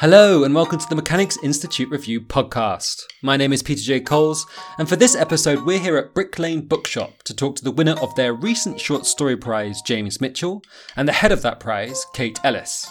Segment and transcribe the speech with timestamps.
[0.00, 3.04] Hello, and welcome to the Mechanics Institute Review podcast.
[3.22, 4.00] My name is Peter J.
[4.00, 4.46] Coles,
[4.76, 7.98] and for this episode, we're here at Brick Lane Bookshop to talk to the winner
[8.02, 10.62] of their recent short story prize, James Mitchell,
[10.96, 12.86] and the head of that prize, Kate Ellis.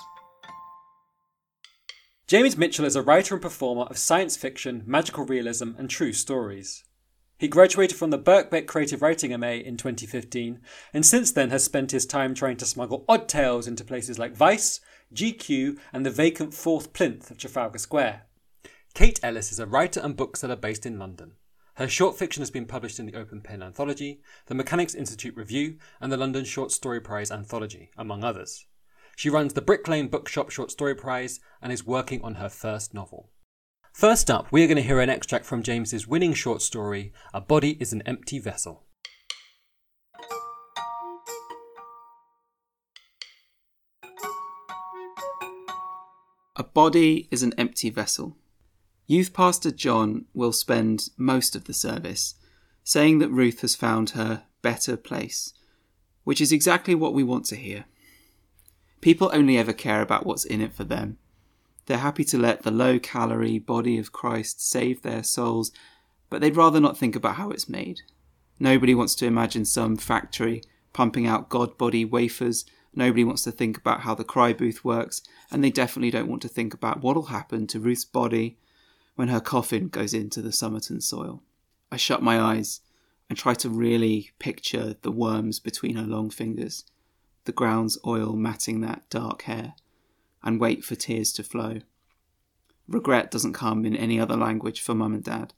[2.26, 6.86] James Mitchell is a writer and performer of science fiction, magical realism, and true stories.
[7.38, 10.60] He graduated from the Birkbeck Creative Writing MA in 2015,
[10.92, 14.36] and since then has spent his time trying to smuggle odd tales into places like
[14.36, 14.80] Vice,
[15.16, 18.24] GQ, and the vacant fourth plinth of Trafalgar Square.
[18.94, 21.34] Kate Ellis is a writer and bookseller based in London.
[21.76, 25.76] Her short fiction has been published in the Open Pen Anthology, the Mechanics Institute Review,
[26.00, 28.66] and the London Short Story Prize Anthology, among others.
[29.18, 32.94] She runs the Brick Lane Bookshop Short Story Prize and is working on her first
[32.94, 33.30] novel.
[33.92, 37.42] First up, we are going to hear an extract from James's winning short story, A
[37.42, 38.85] Body is an Empty Vessel.
[46.58, 48.38] A body is an empty vessel.
[49.08, 52.36] Youth Pastor John will spend most of the service
[52.84, 55.54] saying that Ruth has found her better place,
[56.24, 57.86] which is exactly what we want to hear.
[59.02, 61.18] People only ever care about what's in it for them.
[61.88, 65.74] They're happy to let the low calorie body of Christ save their souls,
[66.30, 68.02] but they'd rather not think about how it's made.
[68.62, 72.64] Nobody wants to imagine some factory pumping out God body wafers
[72.96, 76.42] Nobody wants to think about how the cry booth works, and they definitely don't want
[76.44, 78.58] to think about what'll happen to Ruth's body
[79.16, 81.44] when her coffin goes into the Somerton soil.
[81.92, 82.82] I shut my eyes
[83.30, 86.86] and try to really picture the worms between her long fingers,
[87.44, 89.74] the ground's oil matting that dark hair,
[90.42, 91.80] and wait for tears to flow.
[92.88, 95.54] Regret doesn't come in any other language for mum and dad.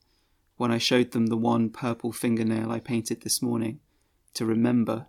[0.56, 3.80] When I showed them the one purple fingernail I painted this morning,
[4.34, 5.08] to remember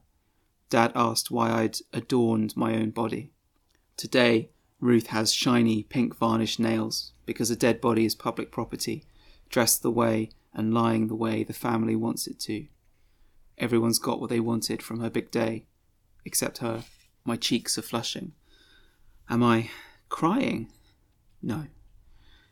[0.70, 3.30] Dad asked why I'd adorned my own body.
[3.96, 9.04] Today, Ruth has shiny pink varnished nails because a dead body is public property,
[9.48, 12.66] dressed the way and lying the way the family wants it to.
[13.56, 15.64] Everyone's got what they wanted from her big day,
[16.24, 16.84] except her.
[17.24, 18.32] My cheeks are flushing.
[19.28, 19.70] Am I
[20.08, 20.70] crying?
[21.42, 21.66] No.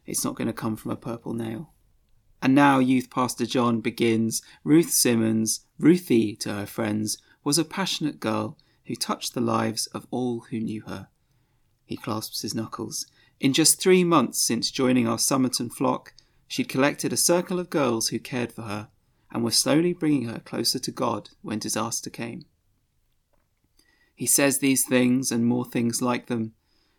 [0.04, 1.72] It's not going to come from a purple nail.
[2.42, 8.18] And now Youth Pastor John begins Ruth Simmons, Ruthie to her friends, was a passionate
[8.18, 11.06] girl who touched the lives of all who knew her.
[11.84, 13.06] He clasps his knuckles.
[13.38, 16.12] In just three months since joining our Somerton flock,
[16.48, 18.88] she'd collected a circle of girls who cared for her
[19.30, 22.46] and were slowly bringing her closer to God when disaster came.
[24.12, 26.52] He says these things and more things like them,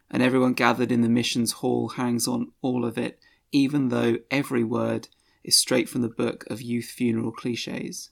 [0.09, 3.19] and everyone gathered in the missions hall hangs on all of it,
[3.51, 5.09] even though every word
[5.43, 8.11] is straight from the book of youth funeral cliches.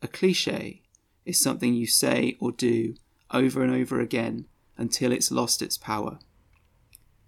[0.00, 0.81] A cliche
[1.24, 2.94] is something you say or do
[3.30, 4.46] over and over again
[4.76, 6.18] until it's lost its power.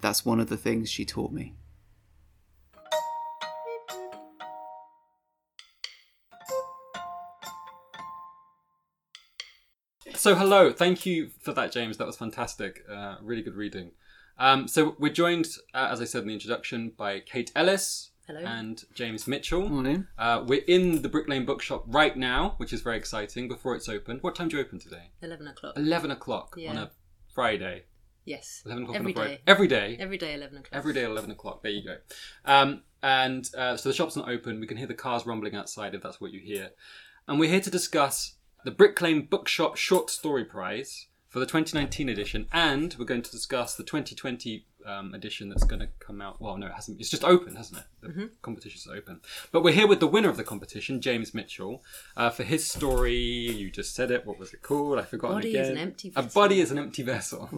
[0.00, 1.54] That's one of the things she taught me.
[10.14, 10.72] So, hello.
[10.72, 11.98] Thank you for that, James.
[11.98, 12.82] That was fantastic.
[12.90, 13.90] Uh, really good reading.
[14.38, 18.40] Um, so, we're joined, uh, as I said in the introduction, by Kate Ellis, Hello.
[18.40, 19.68] and James Mitchell.
[19.68, 20.06] Morning.
[20.18, 23.48] Uh, we're in the Brick Lane Bookshop right now, which is very exciting.
[23.48, 25.10] Before it's open, what time do you open today?
[25.22, 25.74] 11 o'clock.
[25.76, 26.90] Eleven o'clock on a
[27.34, 27.84] Friday.
[28.24, 28.62] Yes.
[28.64, 29.34] Eleven o'clock Every on a Friday.
[29.36, 29.42] day.
[29.46, 29.96] Every day.
[30.00, 30.70] Every day, 11 o'clock.
[30.72, 31.62] Every day eleven o'clock.
[31.62, 31.96] There you go.
[32.46, 34.60] Um, and uh, so the shop's not open.
[34.60, 36.70] We can hear the cars rumbling outside if that's what you hear.
[37.28, 42.08] And we're here to discuss the Brick Lane Bookshop Short Story Prize for the 2019
[42.08, 46.40] edition, and we're going to discuss the 2020 um, edition that's going to come out.
[46.40, 47.00] Well, no, it hasn't.
[47.00, 47.84] It's just open, hasn't it?
[48.02, 48.24] The Mm-hmm.
[48.40, 49.20] competition's open.
[49.50, 51.82] But we're here with the winner of the competition, James Mitchell,
[52.16, 53.16] uh, for his story.
[53.16, 54.24] You just said it.
[54.24, 55.00] What was it called?
[55.00, 55.62] I forgot Body again.
[55.64, 57.46] is an empty A body is an empty vessel,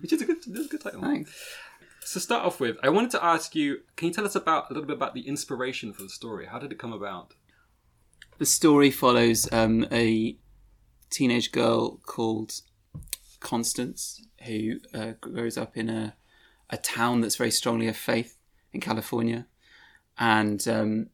[0.00, 1.00] which is a good, is a good title.
[1.00, 1.32] Thanks.
[2.12, 4.74] To start off with, I wanted to ask you: Can you tell us about a
[4.74, 6.44] little bit about the inspiration for the story?
[6.44, 7.32] How did it come about?
[8.36, 10.36] The story follows um, a
[11.10, 12.60] teenage girl called
[13.40, 16.14] Constance who uh, grows up in a,
[16.70, 18.36] a town that's very strongly of faith
[18.72, 19.46] in California.
[20.18, 21.10] And um,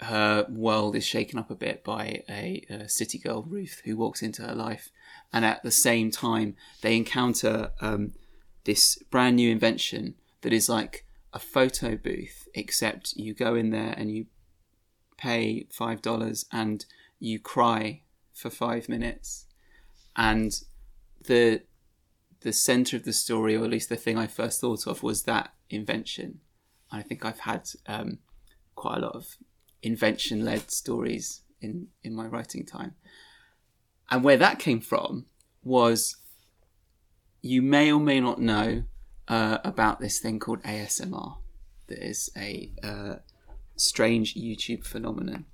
[0.00, 4.22] her world is shaken up a bit by a, a city girl, Ruth, who walks
[4.22, 4.90] into her life.
[5.32, 8.12] And at the same time, they encounter um,
[8.64, 13.94] this brand new invention that is like a photo booth, except you go in there
[13.96, 14.26] and you
[15.16, 16.86] pay five dollars and
[17.18, 18.00] you cry
[18.40, 19.46] for five minutes
[20.16, 20.62] and
[21.26, 21.62] the
[22.40, 25.24] the center of the story or at least the thing i first thought of was
[25.24, 26.40] that invention
[26.90, 28.18] i think i've had um,
[28.74, 29.36] quite a lot of
[29.82, 32.94] invention led stories in in my writing time
[34.10, 35.26] and where that came from
[35.62, 36.16] was
[37.42, 38.84] you may or may not know
[39.28, 41.36] uh, about this thing called ASMR.
[41.86, 43.14] That is a uh,
[43.76, 45.46] strange YouTube phenomenon.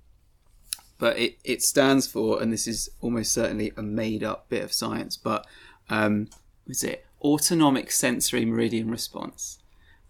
[0.98, 4.72] But it, it stands for, and this is almost certainly a made up bit of
[4.72, 5.46] science, but
[5.90, 6.28] um,
[6.66, 9.58] was it autonomic sensory meridian response?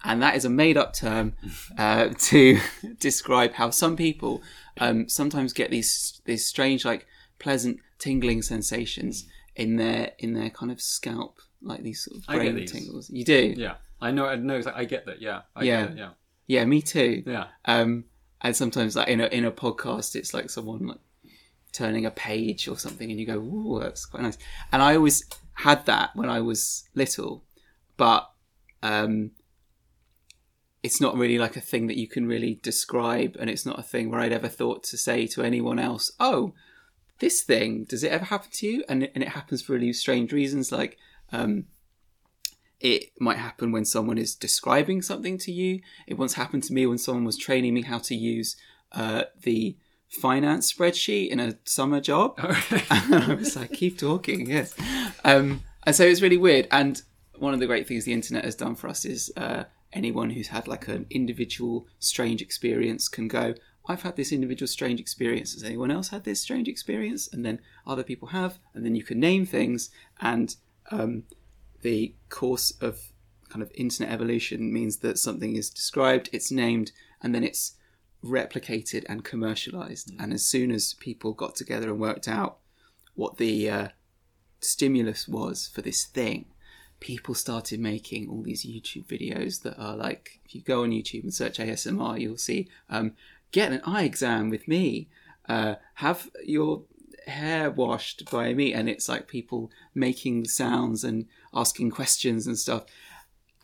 [0.04, 1.32] And that is a made up term
[1.76, 2.60] uh, to
[3.00, 4.42] describe how some people
[4.78, 7.06] um, sometimes get these these strange, like
[7.38, 12.64] pleasant tingling sensations in their in their kind of scalp, like these sort of brain
[12.66, 13.10] tingles.
[13.10, 14.26] You do, Yeah, I know.
[14.26, 14.62] I know.
[14.74, 15.20] I get that.
[15.20, 15.42] Yeah.
[15.54, 15.90] I Yeah.
[15.94, 16.10] Yeah.
[16.46, 17.22] yeah, me too.
[17.26, 17.46] Yeah.
[17.64, 18.04] Um,
[18.40, 21.00] and sometimes, like in a in a podcast, it's like someone like
[21.72, 24.38] turning a page or something, and you go, "Ooh, that's quite nice."
[24.72, 25.24] And I always
[25.54, 27.44] had that when I was little,
[27.96, 28.30] but
[28.82, 29.32] um,
[30.82, 33.82] it's not really like a thing that you can really describe, and it's not a
[33.82, 36.52] thing where I'd ever thought to say to anyone else, "Oh,
[37.18, 40.32] this thing does it ever happen to you?" And and it happens for really strange
[40.32, 40.98] reasons, like.
[41.32, 41.66] Um,
[42.80, 45.80] it might happen when someone is describing something to you.
[46.06, 48.56] It once happened to me when someone was training me how to use
[48.92, 49.76] uh, the
[50.08, 52.34] finance spreadsheet in a summer job.
[52.90, 54.74] and I was like, keep talking, yes.
[55.24, 56.68] Um, and so it's really weird.
[56.70, 57.00] And
[57.38, 60.48] one of the great things the internet has done for us is uh, anyone who's
[60.48, 63.54] had like an individual strange experience can go,
[63.88, 65.54] I've had this individual strange experience.
[65.54, 67.32] Has anyone else had this strange experience?
[67.32, 68.58] And then other people have.
[68.74, 69.90] And then you can name things.
[70.20, 70.54] And
[70.90, 71.24] um,
[71.86, 73.12] the course of
[73.48, 76.90] kind of internet evolution means that something is described, it's named,
[77.22, 77.76] and then it's
[78.24, 80.12] replicated and commercialized.
[80.18, 82.58] And as soon as people got together and worked out
[83.14, 83.88] what the uh,
[84.58, 86.46] stimulus was for this thing,
[86.98, 91.22] people started making all these YouTube videos that are like, if you go on YouTube
[91.22, 93.12] and search ASMR, you'll see, um,
[93.52, 95.08] get an eye exam with me,
[95.48, 96.82] uh, have your
[97.26, 102.84] hair washed by me, and it's like people making sounds and asking questions and stuff.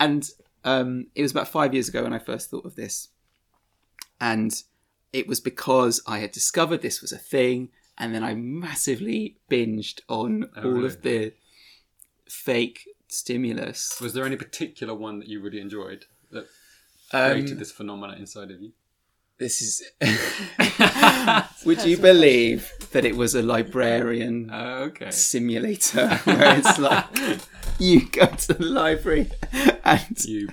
[0.01, 0.29] And
[0.65, 3.09] um, it was about five years ago when I first thought of this.
[4.21, 4.55] And
[5.13, 7.69] it was because I had discovered this was a thing,
[7.99, 10.87] and then I massively binged on Oh, all really?
[10.87, 11.33] of the
[12.29, 14.01] fake stimulus.
[14.01, 16.47] Was there any particular one that you really enjoyed that
[17.13, 18.73] Um, created this phenomena inside of you?
[19.43, 19.83] This is.
[21.67, 25.11] Would you believe that it was a librarian Uh, okay.
[25.11, 26.09] simulator?
[26.25, 27.07] Where it's like
[27.79, 29.31] you go to the library
[29.85, 30.49] and You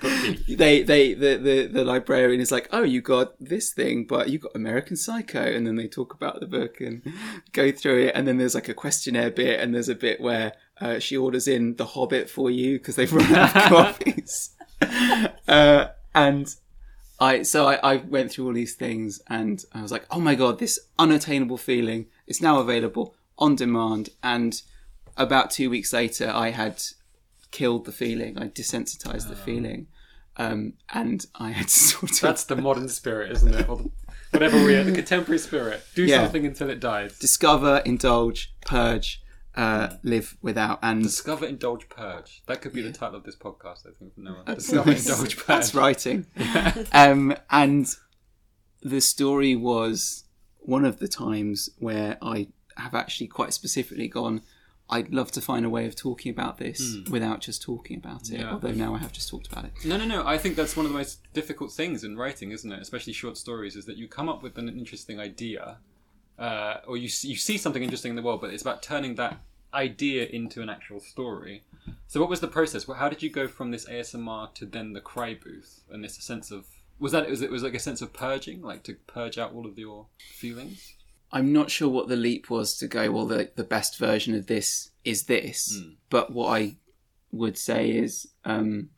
[0.47, 4.39] they they the, the the librarian is like oh you got this thing but you
[4.39, 5.41] got american psycho.
[5.41, 7.01] And then they talk about the book and
[7.51, 8.11] go through it.
[8.15, 11.47] And then there's like a questionnaire bit and there's a bit where uh, she orders
[11.47, 14.51] in the hobbit for you because they've run out of copies.
[15.47, 16.55] Uh, and
[17.21, 20.35] I so I, I went through all these things and I was like, oh my
[20.35, 24.09] god, this unattainable feeling is now available on demand.
[24.23, 24.61] And
[25.17, 26.81] about two weeks later, I had
[27.51, 28.37] killed the feeling.
[28.37, 29.87] I desensitized the feeling,
[30.37, 33.67] um, and I had sort of That's the modern spirit, isn't it?
[33.67, 33.89] Or the,
[34.31, 35.83] whatever we are, the contemporary spirit.
[35.95, 36.23] Do Yeah.
[36.23, 37.17] something until it dies.
[37.19, 39.21] discover, indulge, purge,
[39.55, 40.79] uh, live without.
[40.81, 42.43] And Discover, indulge, purge.
[42.47, 44.55] That could be the title of this podcast, I think, from now on.
[44.55, 45.47] Discover, indulge, purge.
[45.47, 46.25] That's writing.
[46.91, 47.87] um, and
[48.81, 50.25] the story was
[50.59, 54.41] one of the times where I have actually quite specifically gone.
[54.91, 58.39] I'd love to find a way of talking about this without just talking about it.
[58.39, 58.53] Yeah.
[58.53, 59.73] Although now I have just talked about it.
[59.85, 60.25] No, no, no.
[60.25, 62.81] I think that's one of the most difficult things in writing, isn't it?
[62.81, 65.77] Especially short stories, is that you come up with an interesting idea,
[66.39, 69.15] uh, or you see, you see something interesting in the world, but it's about turning
[69.15, 69.39] that
[69.73, 71.63] idea into an actual story.
[72.07, 72.85] So, what was the process?
[72.87, 76.49] How did you go from this ASMR to then the cry booth, and this sense
[76.49, 76.65] of
[76.97, 79.65] was that was it was like a sense of purging, like to purge out all
[79.65, 80.95] of your feelings?
[81.31, 83.11] I'm not sure what the leap was to go.
[83.11, 85.69] Well, the the best version of this is this.
[86.09, 86.77] But what I
[87.31, 88.89] would say is, um,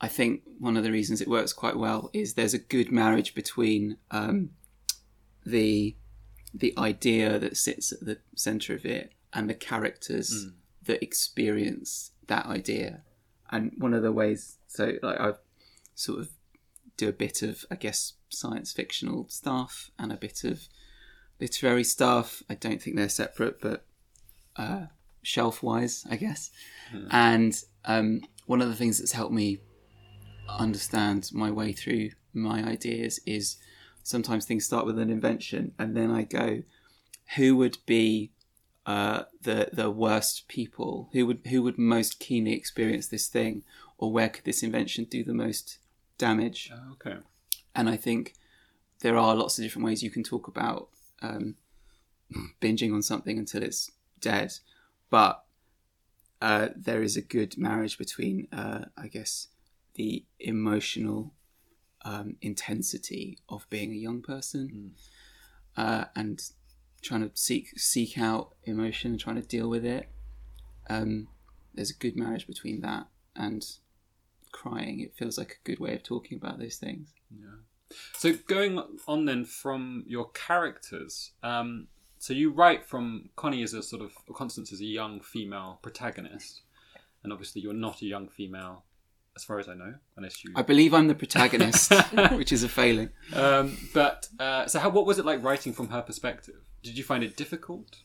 [0.00, 3.34] I think one of the reasons it works quite well is there's a good marriage
[3.34, 4.50] between um,
[5.44, 5.96] the
[6.52, 10.48] the idea that sits at the center of it and the characters
[10.84, 13.02] that experience that idea.
[13.50, 15.32] And one of the ways, so like I
[15.94, 16.28] sort of
[16.96, 20.68] do a bit of, I guess, science fictional stuff and a bit of
[21.40, 22.42] literary stuff.
[22.48, 23.84] I don't think they're separate, but
[24.56, 24.86] uh,
[25.22, 26.50] shelf wise, I guess.
[27.10, 29.58] And um, one of the things that's helped me
[30.48, 33.56] understand my way through my ideas is
[34.02, 36.62] sometimes things start with an invention, and then I go,
[37.36, 38.32] who would be
[38.86, 41.08] uh, the the worst people?
[41.12, 43.62] Who would who would most keenly experience this thing,
[43.98, 45.78] or where could this invention do the most
[46.18, 46.70] damage?
[46.72, 47.18] Oh, okay.
[47.74, 48.34] and I think
[49.00, 50.88] there are lots of different ways you can talk about
[51.22, 51.56] um,
[52.60, 53.90] binging on something until it's
[54.20, 54.52] dead.
[55.08, 55.44] But
[56.40, 59.48] uh, there is a good marriage between, uh, I guess,
[59.94, 61.32] the emotional
[62.04, 64.92] um, intensity of being a young person
[65.76, 66.42] uh, and
[67.02, 70.08] trying to seek seek out emotion, and trying to deal with it.
[70.88, 71.28] Um,
[71.74, 73.64] there's a good marriage between that and
[74.52, 75.00] crying.
[75.00, 77.12] It feels like a good way of talking about those things.
[77.30, 77.96] Yeah.
[78.14, 81.88] So going on then from your characters, um,
[82.18, 86.62] so you write from Connie as a sort of Constance as a young female protagonist,
[87.22, 88.84] and obviously you're not a young female,
[89.36, 90.52] as far as I know, unless you.
[90.56, 91.92] I believe I'm the protagonist,
[92.32, 93.10] which is a failing.
[93.32, 96.68] Um, but uh, so, how what was it like writing from her perspective?
[96.82, 97.98] Did you find it difficult?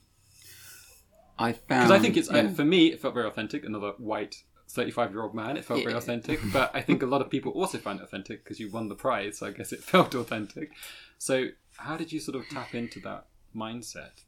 [1.37, 3.65] I found Because I think it's uh, for me, it felt very authentic.
[3.65, 4.35] Another white
[4.69, 6.39] thirty-five-year-old man, it felt very authentic.
[6.53, 8.95] But I think a lot of people also find it authentic because you won the
[8.95, 9.39] prize.
[9.39, 10.71] So I guess it felt authentic.
[11.17, 14.23] So how did you sort of tap into that mindset?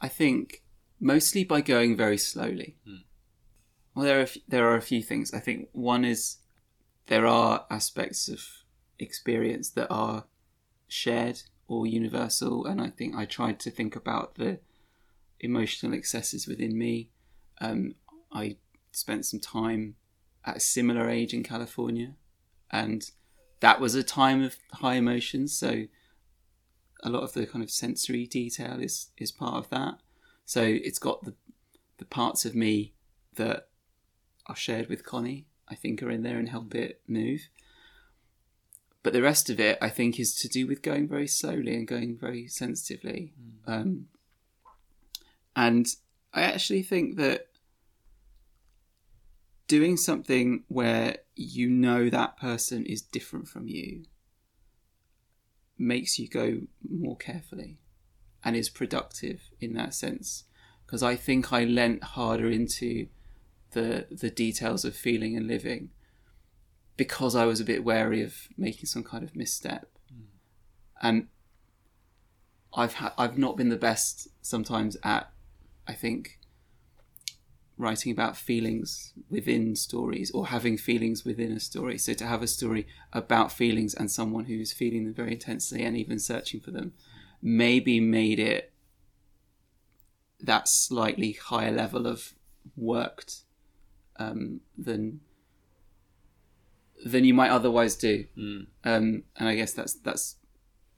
[0.00, 0.62] I think
[0.98, 2.76] mostly by going very slowly.
[4.00, 5.34] Well, there are there are a few things.
[5.34, 6.38] I think one is
[7.08, 8.42] there are aspects of
[8.98, 10.24] experience that are
[10.88, 14.60] shared or universal, and I think I tried to think about the
[15.38, 17.10] emotional excesses within me.
[17.60, 17.94] Um,
[18.32, 18.56] I
[18.90, 19.96] spent some time
[20.46, 22.14] at a similar age in California,
[22.70, 23.04] and
[23.60, 25.52] that was a time of high emotions.
[25.52, 25.84] So
[27.02, 29.96] a lot of the kind of sensory detail is is part of that.
[30.46, 31.34] So it's got the
[31.98, 32.94] the parts of me
[33.34, 33.66] that
[34.46, 37.48] are shared with Connie, I think, are in there and help it move.
[39.02, 41.86] But the rest of it, I think, is to do with going very slowly and
[41.86, 43.32] going very sensitively.
[43.66, 44.06] Um,
[45.56, 45.86] and
[46.34, 47.46] I actually think that
[49.68, 54.04] doing something where you know that person is different from you
[55.78, 57.78] makes you go more carefully
[58.44, 60.44] and is productive in that sense
[60.84, 63.06] because I think I lent harder into
[63.72, 65.90] the the details of feeling and living
[66.96, 70.24] because I was a bit wary of making some kind of misstep hmm.
[71.00, 71.28] and
[72.74, 75.30] I've ha- I've not been the best sometimes at
[75.86, 76.38] I think
[77.80, 81.96] writing about feelings within stories or having feelings within a story.
[81.96, 85.96] So to have a story about feelings and someone who's feeling them very intensely and
[85.96, 86.92] even searching for them
[87.42, 88.72] maybe made it
[90.38, 92.34] that slightly higher level of
[92.76, 93.40] worked
[94.20, 95.20] um, than
[97.04, 98.26] than you might otherwise do.
[98.36, 98.66] Mm.
[98.84, 100.36] Um, and I guess that's that's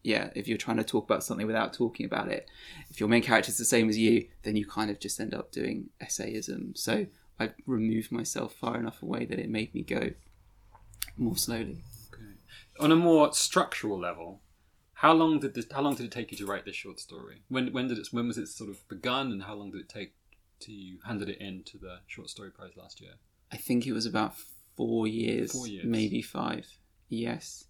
[0.03, 0.31] yeah.
[0.35, 2.49] If you're trying to talk about something without talking about it,
[2.91, 5.33] if your main character is the same as you, then you kind of just end
[5.33, 6.77] up doing essayism.
[6.77, 7.07] So
[7.39, 10.11] I removed myself far enough away that it made me go
[11.17, 11.85] more slowly.
[12.13, 12.33] Okay.
[12.81, 14.41] On a more structural level,
[14.95, 15.67] how long did this?
[15.73, 17.43] How long did it take you to write this short story?
[17.49, 18.09] When when did it?
[18.11, 20.15] When was it sort of begun, and how long did it take
[20.71, 23.15] you handed it in to the short story prize last year?
[23.51, 24.35] I think it was about
[24.77, 25.85] four years, Four years.
[25.85, 26.67] maybe five.
[27.09, 27.65] Yes.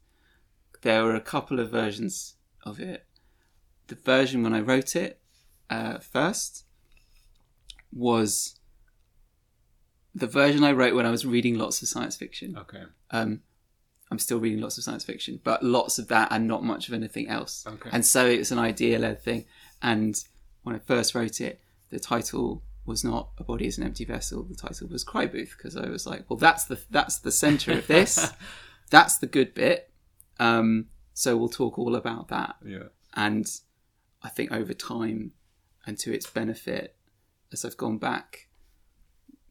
[0.82, 2.34] There were a couple of versions
[2.64, 3.06] of it.
[3.86, 5.20] The version when I wrote it
[5.70, 6.64] uh, first
[7.92, 8.58] was
[10.14, 12.56] the version I wrote when I was reading lots of science fiction.
[12.58, 12.82] Okay.
[13.10, 13.40] Um,
[14.10, 16.94] I'm still reading lots of science fiction, but lots of that and not much of
[16.94, 17.64] anything else.
[17.66, 17.88] Okay.
[17.92, 19.46] And so it's an idea led thing.
[19.80, 20.22] And
[20.62, 24.42] when I first wrote it, the title was not "A Body is an Empty Vessel."
[24.42, 27.72] The title was "Cry Booth" because I was like, "Well, that's the that's the center
[27.72, 28.32] of this.
[28.90, 29.90] that's the good bit."
[30.38, 32.56] Um, so we'll talk all about that.
[32.64, 32.88] Yeah.
[33.14, 33.46] And
[34.22, 35.32] I think over time,
[35.86, 36.96] and to its benefit,
[37.52, 38.48] as I've gone back,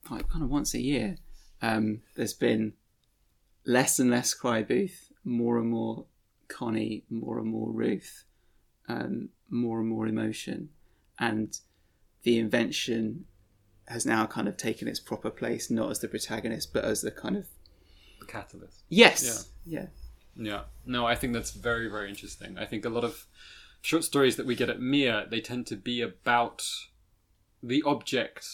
[0.09, 1.17] like kind of once a year,
[1.61, 2.73] um, there's been
[3.65, 6.05] less and less Cry Booth, more and more
[6.47, 8.23] Connie, more and more Ruth,
[8.87, 10.69] um, more and more emotion,
[11.19, 11.57] and
[12.23, 13.25] the invention
[13.87, 17.11] has now kind of taken its proper place, not as the protagonist, but as the
[17.11, 17.47] kind of
[18.19, 18.83] The catalyst.
[18.89, 19.87] yes, yeah,
[20.35, 20.63] Yeah.
[20.85, 22.57] No, I think that's very, very interesting.
[22.57, 23.25] I think a lot of
[23.81, 26.63] short stories that we get at Mia, they tend to be about
[27.61, 28.45] the object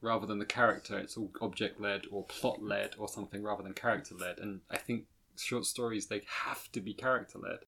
[0.00, 0.98] rather than the character.
[0.98, 4.38] It's all object led or plot led or something rather than character led.
[4.38, 7.60] And I think short stories, they have to be character led.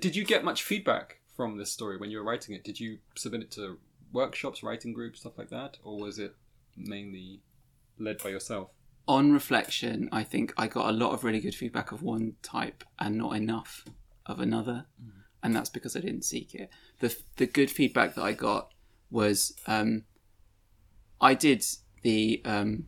[0.00, 2.64] Did you get much feedback from this story when you were writing it?
[2.64, 3.78] Did you submit it to
[4.12, 5.78] workshops, writing groups, stuff like that?
[5.82, 6.36] Or was it
[6.76, 7.40] mainly
[7.98, 8.70] led by yourself?
[9.08, 12.84] on reflection, I think I got a lot of really good feedback of one type
[12.98, 13.84] and not enough
[14.26, 14.86] of another,
[15.42, 16.70] and that's because I didn't seek it.
[17.00, 18.72] the The good feedback that I got
[19.10, 20.04] was um,
[21.20, 21.64] I did
[22.02, 22.86] the um,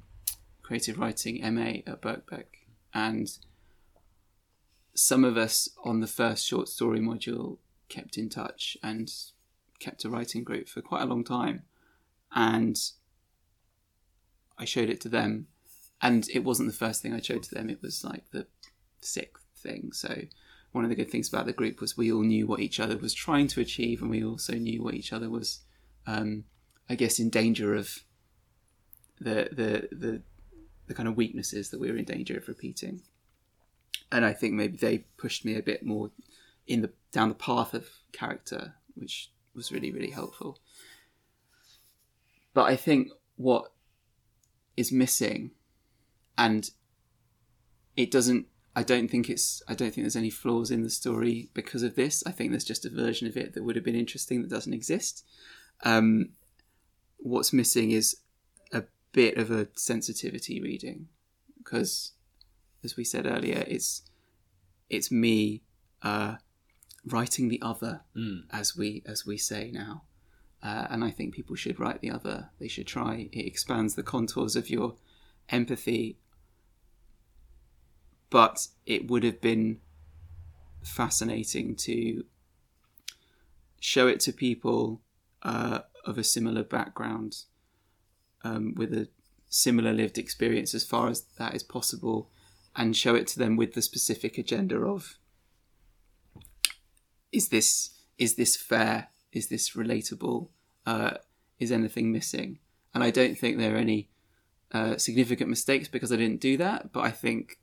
[0.62, 2.47] creative writing MA at Birkbeck,
[2.93, 3.28] and
[4.95, 9.12] some of us on the first short story module kept in touch and
[9.85, 11.62] kept a writing group for quite a long time,
[12.35, 12.76] and
[14.59, 15.49] I showed it to them,
[16.00, 17.69] and it wasn't the first thing I showed to them.
[17.71, 18.47] It was like the
[19.00, 19.93] sixth thing.
[19.93, 20.23] So
[20.73, 22.97] one of the good things about the group was we all knew what each other
[22.97, 25.61] was trying to achieve, and we also knew what each other was,
[26.07, 26.45] um,
[26.88, 28.05] I guess, in danger of.
[29.21, 30.23] The the the
[30.88, 33.03] the kind of weaknesses that we were in danger of repeating,
[34.11, 36.11] and I think maybe they pushed me a bit more
[36.67, 40.58] in the down the path of character, which was really really helpful.
[42.52, 43.73] But I think what
[44.76, 45.50] is missing,
[46.38, 46.70] and
[47.96, 48.46] it doesn't.
[48.76, 49.62] I don't think it's.
[49.68, 52.23] I don't think there's any flaws in the story because of this.
[52.26, 54.75] I think there's just a version of it that would have been interesting that doesn't
[54.75, 55.25] exist.
[55.84, 56.30] Um,
[57.18, 58.16] what's missing is
[58.73, 61.08] a bit of a sensitivity reading,
[61.58, 62.12] because,
[62.82, 64.02] as we said earlier, it's
[64.90, 65.62] it's me
[66.02, 66.37] uh,
[67.06, 68.44] writing the other, Mm.
[68.50, 70.04] as we as we say now.
[70.62, 72.50] Uh, and I think people should write the other.
[72.58, 73.28] They should try.
[73.32, 74.96] It expands the contours of your
[75.50, 76.18] empathy.
[78.30, 79.80] But it would have been
[80.82, 82.25] fascinating to
[83.78, 85.02] show it to people
[85.42, 87.44] uh, of a similar background,
[88.42, 89.08] um, with a
[89.50, 92.30] similar lived experience as far as that is possible,
[92.75, 95.18] and show it to them with the specific agenda of
[97.35, 99.09] is this is this fair?
[99.33, 100.49] Is this relatable?
[100.87, 101.14] Uh,
[101.59, 102.61] is anything missing?
[102.95, 104.11] And I don't think there are any
[104.73, 106.93] uh, significant mistakes because I didn't do that.
[106.93, 107.59] But I think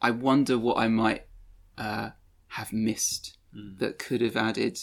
[0.00, 1.26] I wonder what I might
[1.76, 2.10] uh,
[2.48, 4.78] have missed that could have added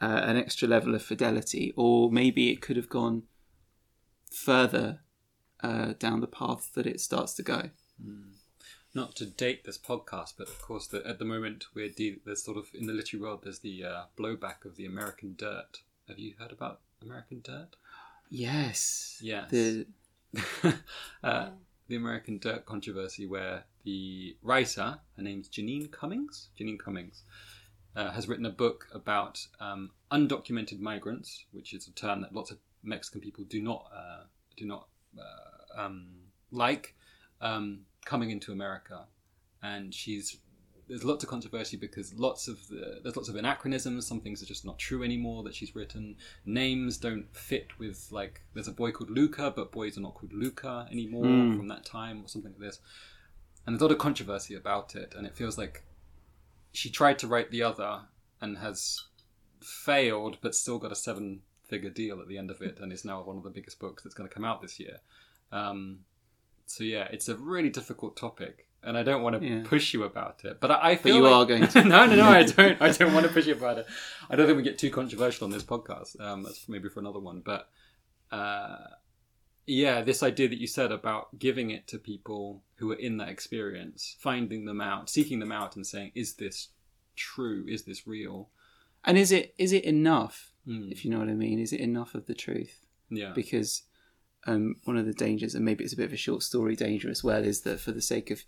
[0.00, 3.24] uh, an extra level of fidelity, or maybe it could have gone
[4.30, 5.00] further
[5.62, 7.70] uh, down the path that it starts to go.
[8.94, 12.44] Not to date this podcast, but of course, the, at the moment we're de- there's
[12.44, 15.78] sort of in the literary world there's the uh, blowback of the American Dirt.
[16.08, 17.70] Have you heard about American Dirt?
[18.30, 19.18] Yes.
[19.20, 19.50] Yes.
[19.50, 19.86] The
[21.24, 21.50] uh,
[21.88, 27.22] the American Dirt controversy, where the writer, her name's Jeanine Cummins, Jeanine Cummins,
[27.96, 32.50] uh, has written a book about um, undocumented migrants, which is a term that lots
[32.50, 34.24] of Mexican people do not uh,
[34.56, 36.06] do not uh, um,
[36.50, 36.94] like,
[37.40, 39.06] um, coming into America,
[39.62, 40.38] and she's
[40.86, 44.06] there's lots of controversy because lots of the, there's lots of anachronisms.
[44.06, 46.16] Some things are just not true anymore that she's written.
[46.44, 50.32] Names don't fit with like there's a boy called Luca, but boys are not called
[50.32, 52.80] Luca anymore from that time or something like this.
[53.66, 55.84] And there's a lot of controversy about it, and it feels like
[56.72, 58.02] she tried to write the other
[58.42, 59.04] and has
[59.62, 63.22] failed, but still got a seven-figure deal at the end of it, and is now
[63.22, 64.98] one of the biggest books that's going to come out this year.
[65.50, 66.00] Um,
[66.66, 69.62] so yeah, it's a really difficult topic, and I don't want to Yeah.
[69.64, 71.84] push you about it, but I, I feel you like- are going to.
[71.84, 72.80] no, no, no, I don't.
[72.82, 73.86] I don't want to push you about it.
[74.30, 76.20] I don't think we get too controversial on this podcast.
[76.20, 77.68] Um, that's maybe for another one, but
[78.30, 78.76] uh,
[79.66, 83.28] yeah, this idea that you said about giving it to people who are in that
[83.28, 86.68] experience, finding them out, seeking them out, and saying, "Is this
[87.16, 87.64] true?
[87.68, 88.50] Is this real?"
[89.04, 90.52] And is it is it enough?
[90.66, 90.90] Mm.
[90.90, 92.86] If you know what I mean, is it enough of the truth?
[93.10, 93.82] Yeah, Because
[94.46, 97.10] um, one of the dangers, and maybe it's a bit of a short story danger
[97.10, 98.42] as well, is that for the sake of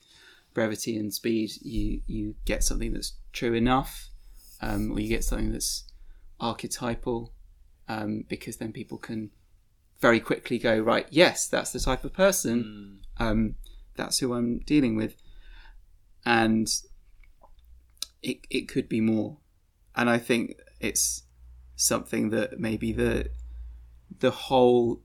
[0.55, 4.09] brevity and speed, you you get something that's true enough,
[4.61, 5.85] um, or you get something that's
[6.41, 7.33] archetypal,
[7.89, 9.31] um, because then people can
[10.01, 11.07] very quickly go right.
[11.11, 13.01] Yes, that's the type of person.
[13.19, 13.25] Mm.
[13.25, 13.55] um,
[13.97, 15.17] that's who I'm dealing with,
[16.25, 16.69] and
[18.23, 19.39] it it could be more,
[19.95, 21.23] and I think it's
[21.77, 23.31] something that maybe the
[24.19, 25.03] the whole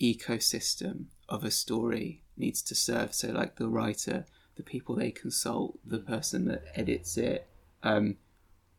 [0.00, 3.14] ecosystem of a story needs to serve.
[3.14, 7.48] So, like the writer, the people they consult, the person that edits it.
[7.82, 8.16] Um,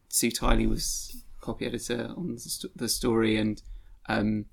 [0.10, 2.38] Sue Tiley was copy editor on
[2.76, 3.62] the, story, and
[4.08, 4.46] um,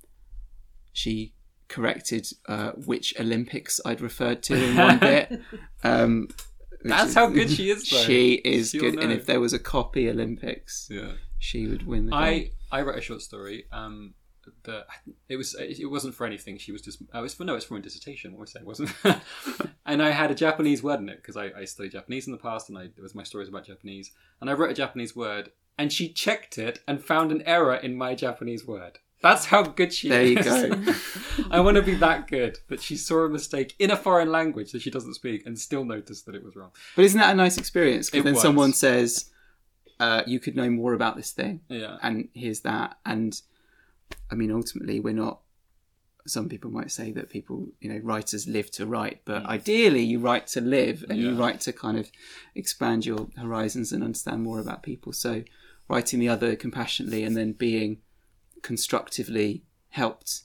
[0.92, 1.34] she
[1.68, 5.40] corrected uh, which Olympics I'd referred to in one bit.
[5.84, 6.28] Um,
[6.82, 7.96] That's is- how good she is, though.
[7.98, 11.12] She is She'll good, and if there was a copy Olympics, yeah.
[11.38, 12.12] she would win the.
[12.12, 12.22] gold.
[12.22, 13.64] I I wrote a short story.
[13.72, 14.14] Um,
[14.64, 14.86] that
[15.28, 16.58] it was it wasn't for anything.
[16.58, 18.32] She was just oh, it was for no, it's for a dissertation.
[18.32, 18.66] What was I saying?
[18.66, 18.90] Wasn't
[19.86, 22.38] and I had a Japanese word in it because I, I studied Japanese in the
[22.38, 24.10] past, and I it was my stories about Japanese.
[24.40, 27.96] And I wrote a Japanese word, and she checked it and found an error in
[27.96, 28.98] my Japanese word.
[29.22, 30.30] That's how good she There is.
[30.30, 30.92] you go.
[31.50, 34.72] I want to be that good that she saw a mistake in a foreign language
[34.72, 36.70] that she doesn't speak and still noticed that it was wrong.
[36.94, 38.10] But isn't that a nice experience?
[38.10, 38.42] Because then was.
[38.42, 39.30] someone says,
[39.98, 41.96] uh, "You could know more about this thing," Yeah.
[42.02, 42.98] and here's that.
[43.06, 43.40] And
[44.30, 45.40] I mean, ultimately, we're not.
[46.26, 49.46] Some people might say that people, you know, writers live to write, but mm.
[49.46, 52.10] ideally, you write to live, and you write to kind of
[52.56, 55.12] expand your horizons and understand more about people.
[55.12, 55.44] So,
[55.88, 57.98] writing the other compassionately and then being
[58.62, 60.42] constructively helped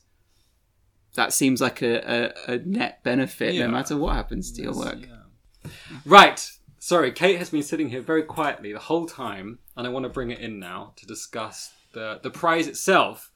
[1.16, 3.66] that seems like a, a, a net benefit Yeah.
[3.66, 5.00] no matter what happens to your work.
[5.02, 5.72] yeah.
[6.06, 6.50] Right.
[6.80, 10.10] Sorry, Kate has been sitting here very quietly the whole time, and I want to
[10.10, 13.31] bring it in now to discuss the the prize itself.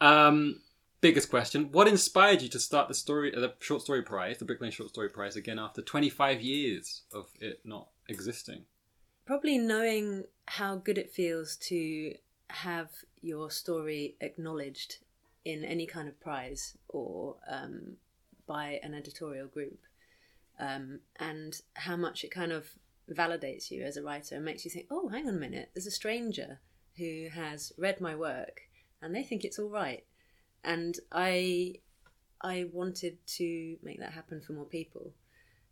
[0.00, 0.60] Um,
[1.00, 4.44] biggest question: What inspired you to start the story, uh, the short story prize, the
[4.44, 8.64] Brick Lane Short Story Prize, again after 25 years of it not existing?
[9.26, 12.14] Probably knowing how good it feels to
[12.48, 14.98] have your story acknowledged
[15.44, 17.96] in any kind of prize or um,
[18.46, 19.78] by an editorial group,
[20.58, 22.68] um, and how much it kind of
[23.10, 25.86] validates you as a writer and makes you think, oh, hang on a minute, there's
[25.86, 26.60] a stranger
[26.96, 28.62] who has read my work
[29.02, 30.04] and they think it's all right.
[30.64, 31.74] And I,
[32.42, 35.12] I wanted to make that happen for more people.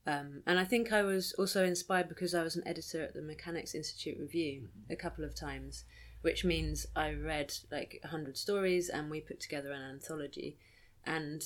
[0.06, 3.22] Um, and I think I was also inspired because I was an editor at the
[3.22, 5.84] Mechanics Institute Review a couple of times,
[6.20, 10.58] which means I read like a hundred stories and we put together an anthology.
[11.04, 11.42] And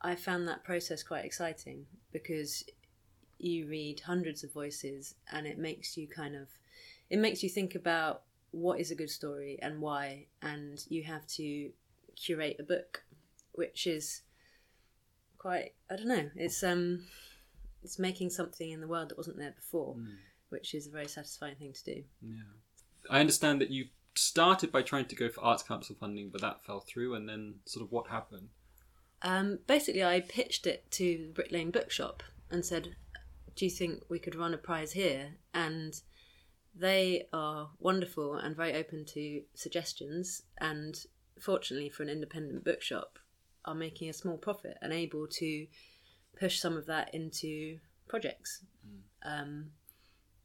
[0.00, 2.64] I found that process quite exciting because
[3.38, 6.48] you read hundreds of voices and it makes you kind of
[7.10, 11.26] it makes you think about what is a good story and why and you have
[11.26, 11.70] to
[12.16, 13.02] curate a book
[13.52, 14.22] which is
[15.38, 17.04] quite i don't know it's um
[17.82, 19.96] it's making something in the world that wasn't there before
[20.50, 22.42] which is a very satisfying thing to do Yeah.
[23.10, 26.64] I understand that you started by trying to go for Arts Council funding, but that
[26.64, 28.48] fell through, and then sort of what happened?
[29.22, 32.96] Um, basically, I pitched it to the Brick Lane Bookshop and said,
[33.56, 36.00] "Do you think we could run a prize here?" And
[36.74, 40.42] they are wonderful and very open to suggestions.
[40.60, 40.98] And
[41.40, 43.18] fortunately, for an independent bookshop,
[43.64, 45.66] are making a small profit and able to
[46.38, 48.64] push some of that into projects.
[49.24, 49.70] Um,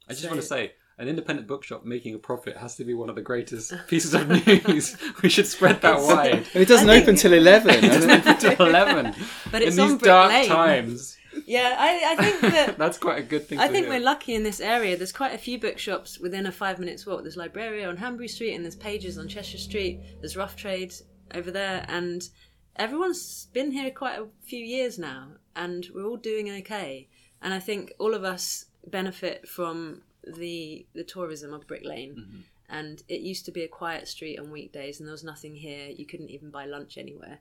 [0.07, 2.93] I just So- want to say, an independent bookshop making a profit has to be
[2.93, 4.97] one of the greatest pieces of news.
[5.23, 6.45] we should spread that wide.
[6.53, 7.69] And it doesn't I think- open till 11.
[7.75, 9.15] It doesn't open till 11.
[9.51, 10.47] But In these dark Lane.
[10.47, 13.95] times, yeah, I, I think that that's quite a good thing I think hear.
[13.95, 14.97] we're lucky in this area.
[14.97, 17.21] There's quite a few bookshops within a five minutes walk.
[17.21, 20.01] There's Libreria on Hanbury Street, and there's Pages on Cheshire Street.
[20.19, 20.93] There's Rough Trade
[21.33, 22.27] over there, and
[22.75, 27.07] everyone's been here quite a few years now, and we're all doing okay.
[27.41, 32.15] And I think all of us benefit from the the tourism of Brick Lane.
[32.19, 32.39] Mm-hmm.
[32.69, 35.87] And it used to be a quiet street on weekdays, and there was nothing here.
[35.87, 37.39] You couldn't even buy lunch anywhere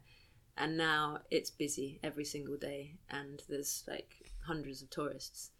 [0.56, 4.14] and now it's busy every single day and there's like
[4.46, 5.50] hundreds of tourists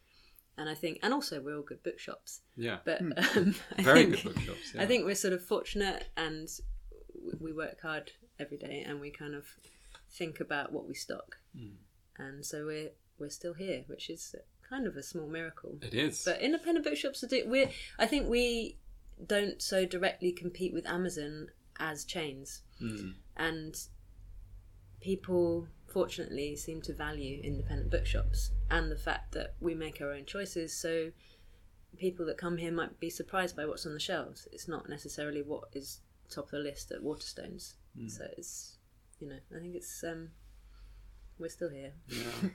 [0.59, 2.79] and i think and also we're all good bookshops Yeah.
[2.85, 4.73] but um, I Very think, good bookshops.
[4.75, 4.83] Yeah.
[4.83, 6.49] i think we're sort of fortunate and
[7.41, 9.47] we work hard every day and we kind of
[10.11, 11.77] think about what we stock Hmm.
[12.19, 14.35] and so we're we're still here which is
[14.69, 16.25] kind of a small miracle it is.
[16.25, 18.79] but independent bookshops are do we I think we
[19.27, 23.11] don't so directly compete with Amazon as chains, Hmm.
[23.37, 23.75] and
[25.01, 30.25] people fortunately seem to value independent bookshops and the fact that we make our own
[30.27, 30.77] choices.
[30.77, 31.11] So
[31.97, 34.47] people that come here might be surprised by what's on the shelves.
[34.53, 37.75] It's not necessarily what is top of the list at Waterstones.
[38.09, 38.77] So it's
[39.21, 40.29] you know I think it's um
[41.39, 41.93] we're still here.
[42.09, 42.51] Yeah.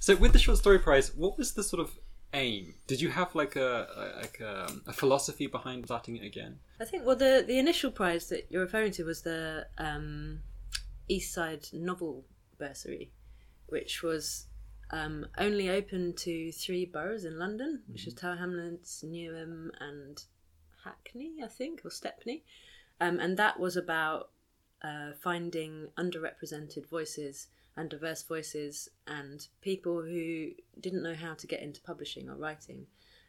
[0.00, 1.96] So with the short story prize, what was the sort of
[2.32, 2.74] aim?
[2.88, 6.58] Did you have like a a- like a, a philosophy behind starting it again?
[6.80, 10.40] I think well the the initial prize that you're referring to was the um,
[11.10, 12.24] East Side Novel
[12.58, 13.10] Bursary,
[13.66, 14.46] which was
[14.90, 20.22] um, only open to three boroughs in London, which is Tower Hamlets, Newham, and
[20.84, 22.44] Hackney, I think, or Stepney,
[23.00, 24.30] um, and that was about
[24.82, 31.62] uh, finding underrepresented voices and diverse voices and people who didn't know how to get
[31.62, 32.86] into publishing or writing.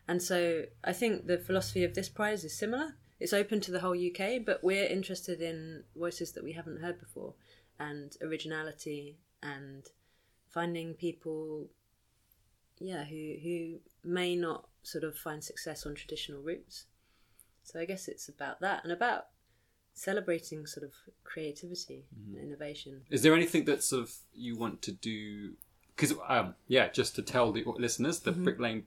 [0.08, 2.96] And so I think the philosophy of this prize is similar.
[3.20, 7.00] It's open to the whole UK, but we're interested in voices that we haven't heard
[7.00, 7.36] before
[7.88, 9.84] and originality and
[10.50, 11.68] finding people
[12.80, 13.58] yeah who who
[14.04, 16.86] may not sort of find success on traditional routes.
[17.64, 19.24] So I guess it's about that and about
[19.94, 23.02] celebrating sort of creativity and innovation.
[23.10, 25.52] Is there anything that sort of you want to do?
[25.96, 28.44] Because um, yeah, just to tell the listeners, the Mm-hmm.
[28.44, 28.84] Brick Lane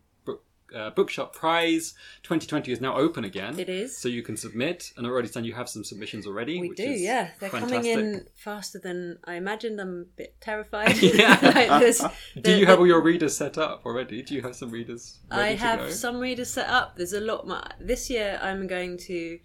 [0.74, 3.58] uh, Bookshop Prize 2020 is now open again.
[3.58, 3.96] It is.
[3.96, 6.60] So you can submit, and I already understand you have some submissions already.
[6.60, 7.30] We which do, is yeah.
[7.40, 7.76] They're fantastic.
[7.76, 9.80] coming in faster than I imagined.
[9.80, 10.96] I'm a bit terrified.
[11.02, 11.38] Yeah.
[11.42, 12.04] Like, there's-
[12.40, 14.22] Do you have the- all your readers set up already?
[14.22, 15.18] Do you have some readers?
[15.30, 15.90] I have go?
[15.90, 16.96] some readers set up.
[16.96, 17.62] There's a lot more.
[17.80, 19.38] This year, I'm going to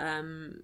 [0.00, 0.62] um,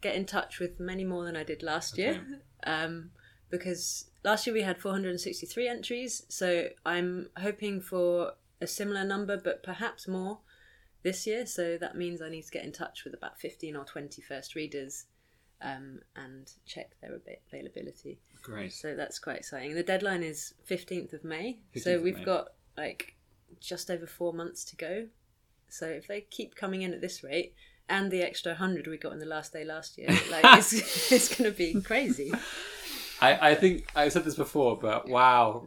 [0.00, 2.24] get in touch with many more than I did last year.
[2.64, 3.10] Um,
[3.50, 9.62] because last year we had 463 entries, so I'm hoping for a similar number, but
[9.62, 10.40] perhaps more
[11.02, 11.46] this year.
[11.46, 14.54] So that means I need to get in touch with about 15 or 20 first
[14.54, 15.06] readers
[15.60, 17.18] um, and check their
[17.50, 18.18] availability.
[18.42, 18.72] Great.
[18.72, 19.74] So that's quite exciting.
[19.74, 21.58] The deadline is 15th of May.
[21.74, 22.24] 15th so we've May.
[22.24, 23.16] got like
[23.60, 25.06] just over four months to go.
[25.68, 27.54] So if they keep coming in at this rate
[27.88, 31.36] and the extra 100 we got on the last day last year, like it's, it's
[31.36, 32.32] going to be crazy.
[33.20, 35.64] I, I think I've said this before, but wow.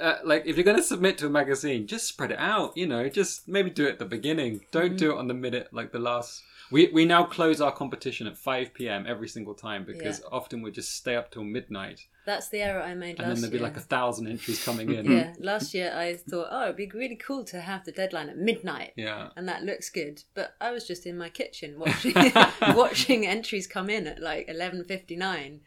[0.00, 2.86] Uh, like, if you're going to submit to a magazine, just spread it out, you
[2.86, 4.60] know, just maybe do it at the beginning.
[4.70, 6.42] Don't do it on the minute, like the last.
[6.70, 9.04] We, we now close our competition at 5 p.m.
[9.06, 10.26] every single time because Yeah.
[10.32, 13.52] often we just stay up till midnight That's the error I made and then there'd
[13.52, 13.66] be year.
[13.66, 15.04] like a thousand entries coming in.
[15.12, 18.38] yeah, last year I thought, oh, it'd be really cool to have the deadline at
[18.38, 18.94] midnight.
[18.96, 19.28] Yeah.
[19.36, 20.22] and that looks good.
[20.34, 22.14] But I was just in my kitchen watching
[22.74, 25.60] watching entries come in at like eleven fifty nine,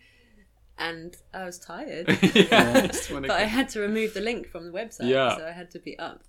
[0.78, 2.08] and I was tired.
[2.36, 2.88] yeah.
[2.88, 5.36] just but I had to remove the link from the website, Yeah.
[5.38, 6.24] so I had to be up.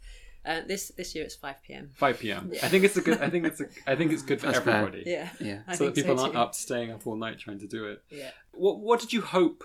[0.46, 1.90] Uh, this this year it's five p.m.
[1.94, 2.50] 5 p.m.
[2.52, 2.64] Yeah.
[2.64, 3.20] I think it's a good.
[3.20, 3.66] I think it's a.
[3.86, 4.76] I think it's good for That's fair.
[4.76, 5.02] everybody.
[5.06, 5.60] Yeah, Yeah.
[5.66, 6.40] I so that people so aren't too.
[6.40, 8.02] up staying up all night trying to do it.
[8.10, 9.64] Yeah, What What did you hope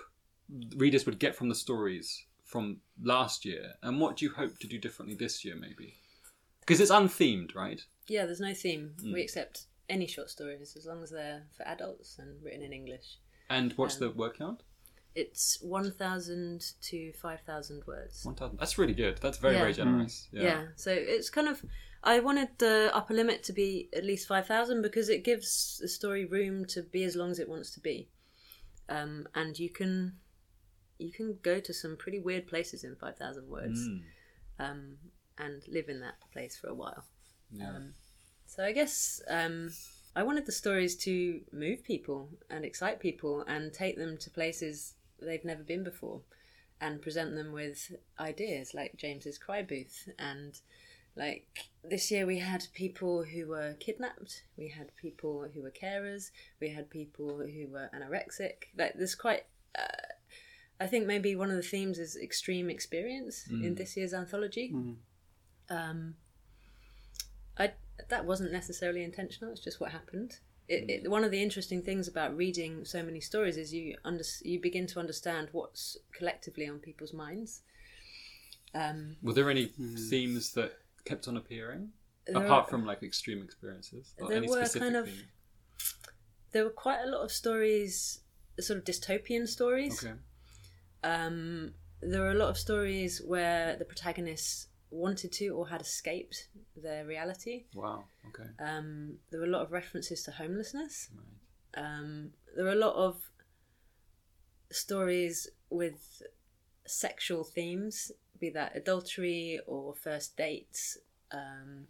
[0.76, 4.66] readers would get from the stories from last year, and what do you hope to
[4.66, 5.94] do differently this year, maybe?
[6.60, 7.80] Because it's unthemed, right?
[8.08, 8.26] yeah.
[8.26, 8.94] There's no theme.
[9.00, 9.12] Hmm.
[9.14, 13.18] We accept any short stories as long as they're for adults and written in English.
[13.48, 14.62] And what's Um, the word count?
[15.14, 18.24] It's one thousand to five thousand words.
[18.24, 18.58] One thousand.
[18.58, 19.18] That's really good.
[19.18, 19.60] That's very Yeah.
[19.60, 20.28] very generous.
[20.32, 20.42] Yeah.
[20.42, 20.64] Yeah.
[20.76, 21.64] so it's kind of.
[22.06, 26.26] I wanted the upper limit to be at least 5,000 because it gives the story
[26.26, 28.10] room to be as long as it wants to be.
[28.90, 30.18] Um, and you can
[30.98, 34.02] you can go to some pretty weird places in 5,000 words Mm.
[34.58, 34.98] um,
[35.38, 37.04] and live in that place for a while.
[37.50, 37.70] Yeah.
[37.70, 37.94] Um,
[38.46, 39.70] so I guess um,
[40.14, 44.92] I wanted the stories to move people and excite people and take them to places
[45.24, 46.20] they've never been before
[46.80, 50.60] and present them with ideas like James's Cry Booth and
[51.16, 51.46] like
[51.84, 56.70] this year we had people who were kidnapped, we had people who were carers, we
[56.70, 58.64] had people who were anorexic.
[58.76, 59.44] Like there's quite
[59.78, 60.08] uh,
[60.80, 64.74] I think maybe one of the themes is extreme experience in this year's anthology.
[65.70, 66.14] Um,
[67.56, 67.72] I
[68.10, 69.52] that wasn't necessarily intentional.
[69.52, 70.40] It's just what happened.
[70.68, 74.24] It, it, one of the interesting things about reading so many stories is you under,
[74.42, 77.60] you begin to understand what's collectively on people's minds.
[78.74, 80.72] Um, Were there any themes that
[81.04, 81.90] kept on appearing
[82.26, 84.14] there apart are- from like extreme experiences?
[84.18, 85.28] Or There any were specific kind of- theme?
[86.52, 88.20] there were quite a lot of stories,
[88.58, 90.02] sort of dystopian stories.
[90.02, 90.14] Okay.
[91.02, 96.48] Um, there were a lot of stories where the protagonists wanted to or had escaped
[96.76, 97.64] their reality.
[97.74, 98.04] Wow.
[98.28, 98.48] Okay.
[98.60, 101.08] Um, there were a lot of references to homelessness.
[101.14, 101.84] Right.
[101.84, 103.20] Um, there were a lot of
[104.70, 106.22] stories with
[106.86, 110.98] sexual themes, be that adultery or first dates,
[111.32, 111.86] um,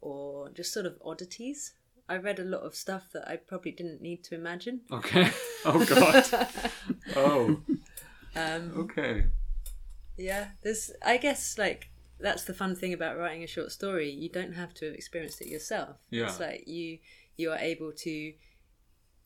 [0.00, 1.72] or just sort of oddities.
[2.08, 4.80] I read a lot of stuff that I probably didn't need to imagine.
[4.90, 5.30] Okay.
[5.64, 6.24] Oh god.
[7.16, 7.60] oh.
[8.36, 9.24] Um, Okay.
[10.16, 10.92] yeah, there's.
[11.04, 14.10] I guess like that's the fun thing about writing a short story.
[14.10, 15.96] You don't have to have experienced it yourself.
[16.10, 16.24] Yeah.
[16.26, 16.98] It's like you
[17.36, 18.32] you are able to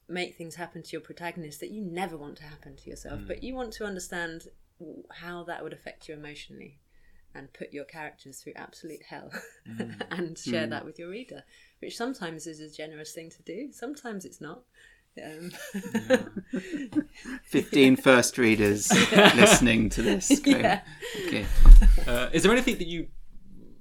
[0.09, 3.27] make things happen to your protagonist that you never want to happen to yourself, Hmm.
[3.27, 4.49] but you want to understand
[5.11, 6.81] how that would affect you emotionally
[7.35, 9.31] and put your characters through absolute hell
[9.65, 9.93] Hmm.
[10.11, 11.45] and share that with your reader,
[11.81, 14.65] which sometimes is a generous thing to do, sometimes it's not.
[15.23, 15.51] Um,
[17.45, 20.41] 15 first readers listening to this.
[20.43, 20.61] Great.
[20.63, 20.81] Yeah.
[21.27, 21.47] Okay.
[22.07, 23.09] Uh, is there anything that you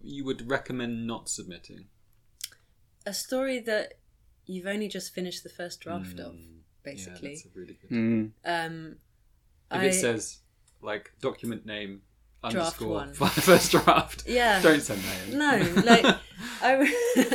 [0.04, 1.86] you would recommend not submitting?
[3.06, 3.94] a story that
[4.46, 6.42] you've only just finished the first draft of, Yeah,
[6.84, 7.30] basically.
[7.30, 7.90] that's a really good.
[7.90, 8.32] Mm.
[8.46, 8.96] um,
[9.72, 10.40] If I, it says
[10.84, 12.02] like document name
[12.44, 13.14] underscore one.
[13.14, 14.62] first draft, Yeah.
[14.62, 15.38] don't send that in.
[15.38, 16.06] no, like
[16.62, 16.86] I.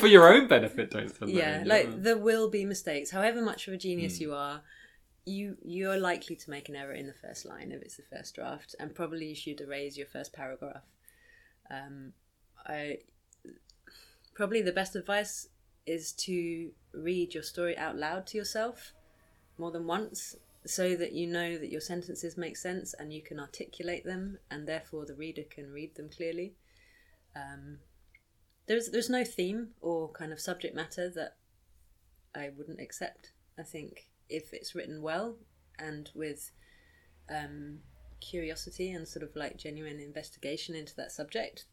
[0.00, 1.68] For your own benefit, don't send that yeah in.
[1.68, 4.62] like there will be mistakes however much of a genius you are
[5.24, 8.34] you you're likely to make an error in the first line if it's the first
[8.34, 10.82] draft and probably you should erase your first paragraph
[11.70, 12.12] um
[12.66, 12.96] i
[14.34, 15.48] probably the best advice
[15.86, 18.92] is to read your story out loud to yourself
[19.58, 23.38] more than once so that you know that your sentences make sense and you can
[23.38, 26.54] articulate them and therefore the reader can read them clearly
[27.36, 27.78] um,
[28.66, 31.36] there's there's no theme or kind of subject matter that
[32.34, 33.32] I wouldn't accept.
[33.58, 35.36] I think if it's written well
[35.78, 36.50] and with
[37.30, 37.78] um,
[38.20, 41.64] curiosity and sort of like genuine investigation into that subject,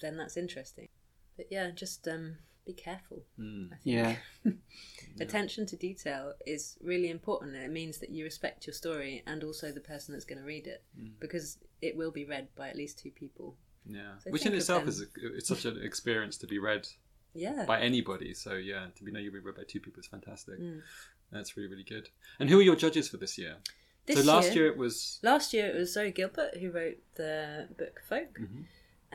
[0.00, 0.88] then that's interesting.
[1.36, 3.22] But yeah, just um, be careful.
[3.38, 3.66] Mm.
[3.72, 4.18] I think.
[4.44, 4.52] Yeah.
[5.20, 7.54] Attention to detail is really important.
[7.56, 10.66] It means that you respect your story and also the person that's going to read
[10.66, 10.82] it
[11.20, 13.56] because it will be read by at least two people.
[13.86, 14.88] Yeah, So which in itself them.
[14.88, 15.04] is a,
[15.36, 16.88] it's such an experience to be read
[17.34, 17.64] Yeah.
[17.66, 18.34] by anybody.
[18.34, 20.58] So yeah, to be know you'll be read by two people is fantastic.
[20.58, 20.80] Mm.
[21.30, 22.08] That's really really good.
[22.40, 23.56] And who are your judges for this year?
[24.06, 27.68] This so last year, it was last year it was Zoe Gilbert who wrote the
[27.78, 28.62] book Folk, Mm-hmm.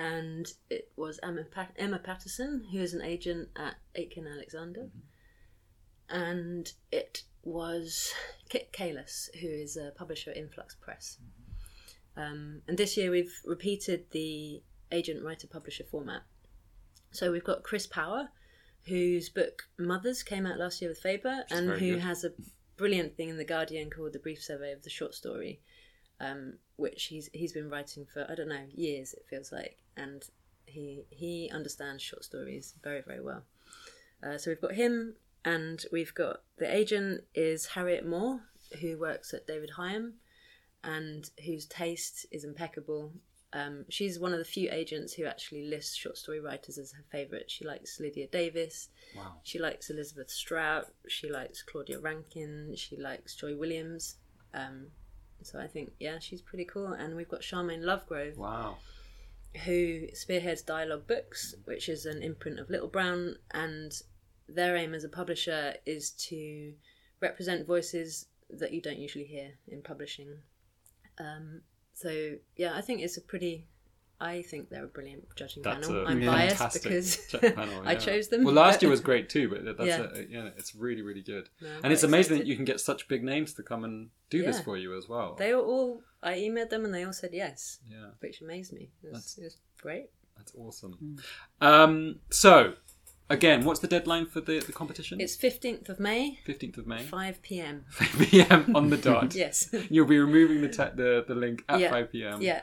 [0.01, 6.15] And it was Emma Pat- Emma Patterson who is an agent at Aitken Alexander, Mm-hmm.
[6.15, 8.13] and it was
[8.47, 11.17] Kit Caless who is a publisher at Influx Press.
[11.21, 12.21] Mm-hmm.
[12.21, 16.21] Um, and this year we've repeated the agent writer publisher format.
[17.11, 18.29] So we've got Chris Power,
[18.85, 22.01] whose book Mothers came out last year with Faber, and who good.
[22.01, 22.31] has a
[22.77, 25.59] brilliant thing in the Guardian called the Brief Survey of the Short Story,
[26.19, 29.13] um, which he's he's been writing for I don't know years.
[29.13, 30.23] It feels like, and
[30.65, 33.43] he he understands short stories very very well.
[34.21, 38.41] Uh, so we've got him, and we've got the agent is Harriet Moore,
[38.81, 40.15] who works at David Higham,
[40.83, 43.11] and whose taste is impeccable.
[43.51, 47.03] Um, she's one of the few agents who actually lists short story writers as her
[47.11, 47.49] favourite.
[47.49, 48.89] She likes Lydia Davis.
[49.15, 49.37] wow.
[49.43, 50.85] She likes Elizabeth Strout.
[51.07, 52.75] She likes Claudia Rankine.
[52.75, 54.17] She likes Joy Williams.
[54.53, 54.87] Um,
[55.41, 56.87] so I think, yeah, she's pretty cool.
[56.93, 58.77] And we've got Sharmaine Lovegrove, Wow.
[59.65, 63.35] who spearheads Dialogue Books, which is an imprint of Little Brown.
[63.51, 63.91] And
[64.47, 66.73] their aim as a publisher is to
[67.21, 70.37] represent voices that you don't usually hear in publishing.
[71.19, 71.61] Um,
[71.93, 73.67] so, yeah, I think it's a pretty.
[74.21, 76.05] I think they're a brilliant judging That's panel.
[76.05, 76.31] a I'm Yeah.
[76.31, 78.43] biased because check panel, I chose them.
[78.43, 80.07] Well, last but- year was great too, but that's Yeah.
[80.13, 81.49] a, yeah, it's really really good.
[81.61, 84.09] No, and it's quite amazing that you can get such big names to come and
[84.29, 85.35] do this for you as well.
[85.35, 86.01] They were all.
[86.21, 88.89] I emailed them and they all said yes, yeah, which amazed me.
[89.03, 90.07] It was, it was great.
[90.37, 91.17] that's awesome.
[91.61, 92.73] Um, so
[93.29, 95.21] again, what's the deadline for the, the competition?
[95.21, 97.85] It's fifteenth of May, fifteenth of May, five p.m.
[97.89, 98.75] five p.m.
[98.75, 99.33] on the dot.
[99.33, 99.73] Yes.
[99.89, 101.89] You'll be removing the te- the the link at Yeah.
[101.89, 102.41] five p.m.
[102.41, 102.61] yeah,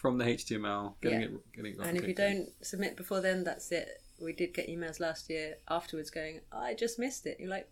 [0.00, 1.26] from the HTML, getting Yeah.
[1.26, 1.78] it getting it.
[1.86, 3.88] and if you don't submit before then, that's it.
[4.18, 7.68] We did get emails last year afterwards going, "I just missed it." You're like,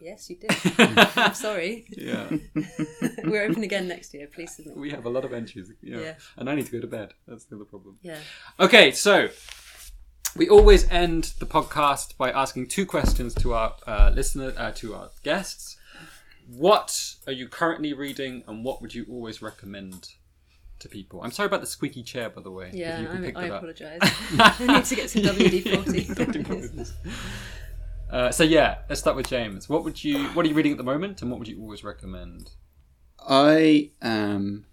[0.00, 0.50] "Yes, you did."
[1.16, 1.86] I'm sorry.
[1.90, 2.28] yeah,
[3.24, 4.26] We're open again next year.
[4.26, 4.76] Please submit.
[4.76, 5.70] we have a lot of entries.
[5.82, 6.00] Yeah.
[6.00, 6.14] Yeah.
[6.36, 7.14] and I need to go to bed.
[7.26, 7.98] That's the other problem.
[8.02, 8.18] Yeah.
[8.60, 9.28] Okay, so
[10.36, 14.94] we always end the podcast by asking two questions to our uh, listener, uh, to
[14.94, 15.76] our guests.
[16.48, 20.08] What are you currently reading, and what would you always recommend
[20.82, 21.22] to people?
[21.22, 22.70] I'm sorry about the squeaky chair, by the way.
[22.72, 23.98] Yeah, you can I, pick I that apologise.
[24.02, 26.92] I need to get some WD-40.
[28.12, 29.70] Uh, so yeah, let's start with James.
[29.70, 30.26] What would you?
[30.34, 32.50] What are you reading at the moment, and what would you always recommend?
[33.26, 34.66] I um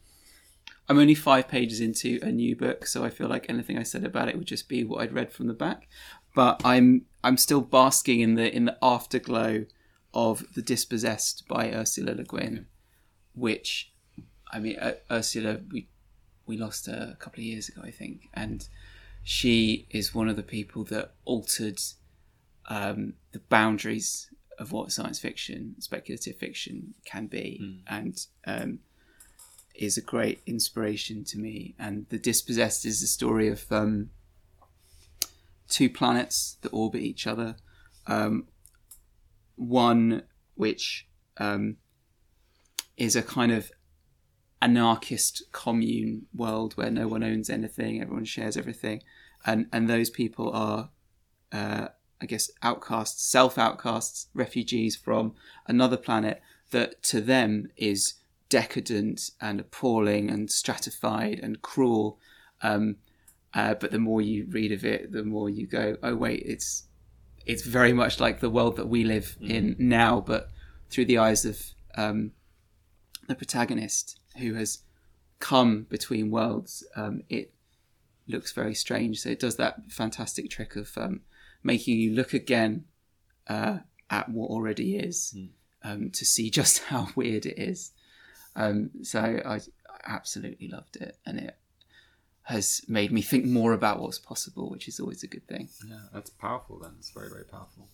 [0.89, 4.03] I'm only five pages into a new book, so I feel like anything I said
[4.03, 5.87] about it would just be what I'd read from the back.
[6.35, 9.65] But I'm I'm still basking in the in the afterglow
[10.13, 12.65] of The Dispossessed by Ursula Le Guin,
[13.35, 13.93] which
[14.51, 15.87] I mean uh, Ursula we
[16.49, 18.67] we lost her a couple of years ago I think, and
[19.23, 21.79] she is one of the people that altered
[22.67, 28.79] um, the boundaries of what science fiction, speculative fiction can be, and um,
[29.75, 31.75] is a great inspiration to me.
[31.79, 34.09] And The Dispossessed is the story of um,
[35.69, 37.55] two planets that orbit each other.
[38.07, 38.47] Um,
[39.55, 40.23] one
[40.55, 41.07] which
[41.37, 41.77] um,
[42.97, 43.71] is a kind of
[44.61, 49.01] anarchist commune world where no one owns anything, everyone shares everything,
[49.45, 50.89] and and those people are,
[51.51, 51.89] uh,
[52.21, 55.33] I guess, outcasts, self outcasts, refugees from
[55.67, 56.41] another planet
[56.71, 58.15] that to them is
[58.49, 62.19] decadent and appalling and stratified and cruel.
[62.61, 62.97] Um,
[63.53, 66.83] uh, but the more you read of it, the more you go, oh wait, it's
[67.45, 70.49] it's very much like the world that we live in now, but
[70.89, 71.59] through the eyes of
[71.95, 72.31] um,
[73.27, 74.79] the protagonist who has
[75.39, 76.85] come between worlds.
[76.95, 77.53] Um, it
[78.27, 79.21] looks very strange.
[79.21, 81.21] So it does that fantastic trick of um,
[81.63, 82.85] making you look again
[83.47, 85.35] uh, at what already is
[85.83, 87.91] um, to see just how weird it is.
[88.55, 89.59] Um, so I, I
[90.05, 91.55] absolutely loved it, and it
[92.43, 95.69] has made me think more about what's possible, which is always a good thing.
[95.87, 96.79] Yeah, that's powerful.
[96.79, 97.87] Then it's very very powerful.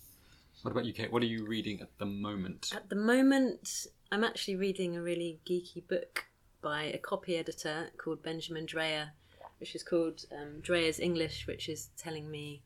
[0.62, 1.12] What about you, Kate?
[1.12, 2.72] What are you reading at the moment?
[2.74, 6.26] At the moment, I'm actually reading a really geeky book
[6.66, 9.12] by a copy editor called Benjamin Dreyer,
[9.60, 12.64] which is called um, Dreyer's English, which is telling me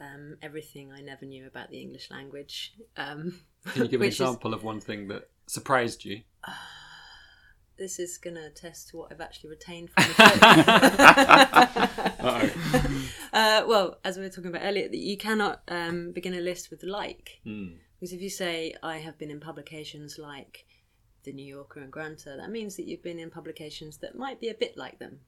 [0.00, 2.72] um, everything I never knew about the English language.
[2.96, 6.22] Um, Can you give an which is- example of one thing that surprised you?
[7.76, 10.14] this is going to test what I've actually retained from the
[12.20, 12.50] book.
[13.32, 16.82] Uh, well, as we were talking about earlier, you cannot um, begin a list with
[16.82, 17.38] like.
[17.44, 17.74] Hmm.
[17.94, 20.66] Because if you say, I have been in publications like
[21.24, 24.48] The New Yorker and Granta, that means that you've been in publications that might be
[24.48, 25.20] a bit like them.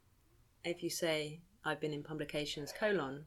[0.64, 3.26] If you say, I've been in publications colon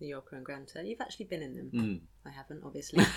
[0.00, 2.00] New Yorker and Granta, you've actually been in them.
[2.24, 3.04] I haven't, obviously.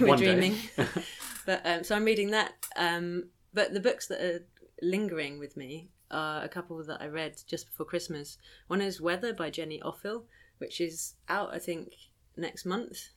[0.00, 0.16] We're Hmm.
[0.16, 0.56] Dreaming.
[1.46, 2.52] but um, so I'm reading that.
[2.76, 4.44] Um, but the books that are
[4.82, 8.38] lingering with me are a couple that I read just before Christmas.
[8.68, 10.24] One is Weather by Jenny Offill,
[10.58, 11.92] which is out, I think,
[12.36, 13.08] next month.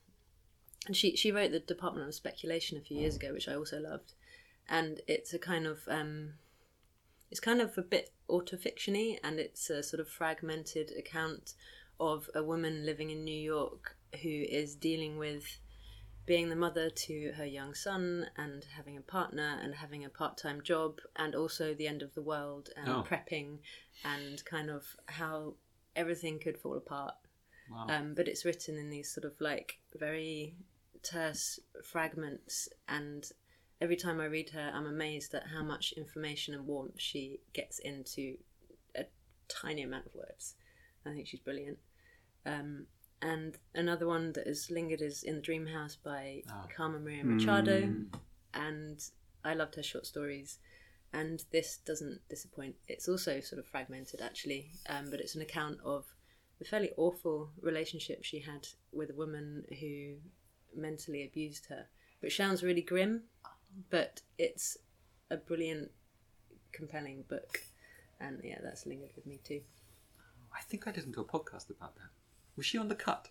[0.86, 3.80] And she, she wrote The Department of Speculation a few years ago, which I also
[3.80, 4.12] loved.
[4.68, 6.34] And it's a kind of um,
[7.30, 11.54] it's kind of a bit autofictiony and it's a sort of fragmented account
[12.00, 15.58] of a woman living in New York who is dealing with
[16.26, 20.62] being the mother to her young son and having a partner and having a part-time
[20.62, 23.04] job and also the end of the world and Oh.
[23.06, 23.58] prepping
[24.04, 25.54] and kind of how
[25.94, 27.14] everything could fall apart
[27.70, 27.86] Wow.
[27.88, 30.56] um, but it's written in these sort of like very
[31.02, 33.30] terse fragments and
[33.84, 37.78] every time i read her i'm amazed at how much information and warmth she gets
[37.80, 38.36] into
[38.96, 39.04] a
[39.48, 40.54] tiny amount of words.
[41.06, 41.78] I think she's brilliant.
[42.46, 42.86] Um,
[43.20, 46.66] and another one that has lingered is in the dream house by Ah.
[46.74, 47.76] carmen maria machado.
[48.54, 48.98] And
[49.44, 50.58] i loved her short stories.
[51.12, 52.74] And this doesn't disappoint.
[52.88, 56.02] It's also sort of fragmented actually um, but it's an account of
[56.58, 59.94] the fairly awful relationship she had with a woman who
[60.74, 61.82] mentally abused her.
[62.20, 63.24] Which sounds really grim,
[63.90, 64.76] but it's
[65.30, 65.90] a brilliant,
[66.72, 67.60] compelling book.
[68.20, 69.60] And yeah, that's lingered with me too.
[70.56, 72.08] I think I listened to a podcast about that.
[72.56, 73.28] Was she on the cut?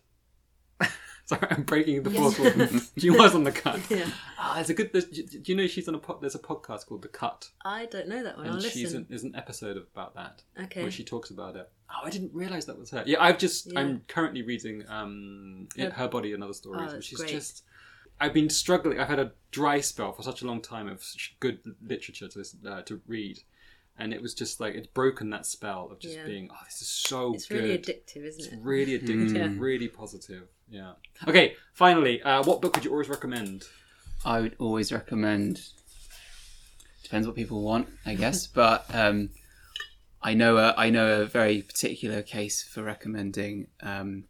[1.26, 2.82] Sorry, I'm breaking the fourth wall.
[2.98, 3.80] she was on the cut.
[3.90, 4.06] Yeah.
[4.38, 4.92] Ah, it's a good.
[4.92, 7.86] there's- Do you know she's on a po- there's a podcast called The Cut, I
[7.86, 8.48] don't know that one.
[8.48, 8.98] I'll and she's listen.
[8.98, 10.82] an, there's an episode about that Okay.
[10.82, 11.72] where she talks about it.
[11.90, 13.04] Oh, I didn't realize that was her.
[13.06, 13.80] Yeah, I've just Yeah.
[13.80, 17.30] I'm currently reading um Her- her, body and other stories, Oh, which is great.
[17.32, 17.64] just.
[18.24, 19.00] I've been struggling.
[19.02, 22.38] I've had a dry spell for such a long time of such good literature to
[22.40, 23.40] listen, uh, to read,
[23.98, 26.26] and it was just like it's broken that spell of just Yeah.
[26.26, 26.48] being.
[26.50, 27.64] Oh, this is so it's good.
[27.64, 28.60] really addictive, isn't It's it?
[28.62, 29.54] really addictive, Yeah.
[29.58, 30.48] really positive.
[30.70, 30.94] Yeah.
[31.28, 33.68] Okay, finally, uh, what book would you always recommend?
[34.24, 35.60] I would always recommend.
[37.04, 38.48] Depends what people want, I guess.
[38.62, 39.32] but um,
[40.22, 44.24] I know a, I know a very particular case for recommending um,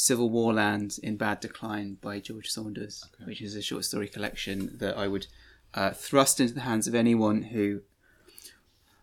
[0.00, 4.70] Civil War Land in Bad Decline by George Saunders, which is a short story collection
[4.78, 5.26] that I would
[5.74, 7.80] uh, thrust into the hands of anyone who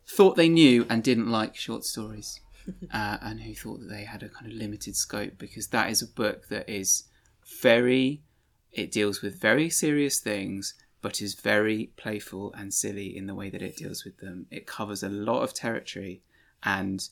[0.07, 2.39] thought they knew and didn't like short stories.
[2.93, 6.01] uh, and who thought that they had a kind of limited scope because that is
[6.01, 7.03] a book that is
[7.61, 8.23] very
[8.71, 13.51] it deals with very serious things but is very playful and silly in the way
[13.51, 16.23] that it deals with them it covers a lot of territory
[16.63, 17.09] and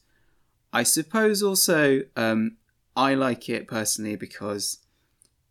[0.72, 2.58] i suppose also um,
[2.96, 4.80] i like it personally because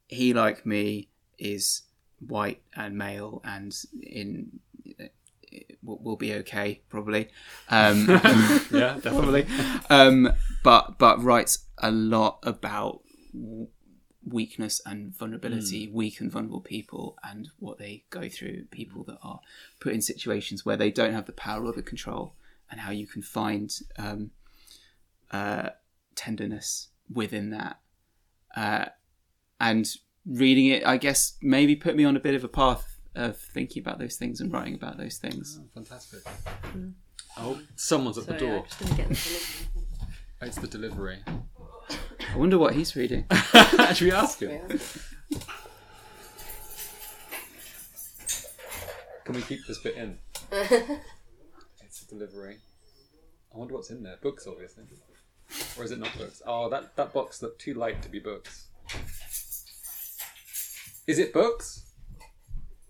[0.08, 1.82] he like me is
[2.26, 4.60] white and male and in
[5.82, 7.28] will will be okay probably
[7.68, 8.06] um,
[8.70, 9.46] Yeah, definitely
[9.90, 10.32] Um,
[10.62, 13.02] but but writes a lot about
[14.24, 18.64] weakness and vulnerability, weak and vulnerable people, and what they go through.
[18.70, 19.40] People that are
[19.80, 22.34] put in situations where they don't have the power or the control,
[22.70, 24.30] and how you can find um,
[25.30, 25.70] uh,
[26.14, 27.80] tenderness within that.
[28.56, 28.86] Uh,
[29.60, 29.86] and
[30.26, 33.82] reading it, I guess, maybe put me on a bit of a path of thinking
[33.82, 35.58] about those things and writing about those things.
[35.60, 36.20] Oh, fantastic.
[37.38, 38.58] Oh, someone's at the door.
[38.58, 39.46] I'm just going to get the.
[40.44, 41.20] It's the delivery.
[41.28, 43.26] I wonder what he's reading.
[43.94, 44.60] Should we ask him?
[49.24, 50.18] Can we keep this bit in?
[50.50, 52.56] it's a delivery.
[53.54, 54.16] I wonder what's in there.
[54.20, 54.82] Books, obviously.
[55.78, 56.42] Or is it not books?
[56.46, 58.68] Oh, that, that box looked too light to be books.
[61.06, 61.92] Is it books?